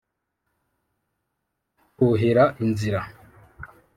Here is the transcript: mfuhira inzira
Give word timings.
mfuhira 1.91 2.43
inzira 2.63 3.01